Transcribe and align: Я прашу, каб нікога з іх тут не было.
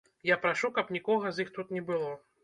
Я 0.27 0.35
прашу, 0.45 0.69
каб 0.77 0.89
нікога 0.95 1.33
з 1.35 1.43
іх 1.47 1.51
тут 1.59 1.75
не 1.77 1.83
было. 1.91 2.09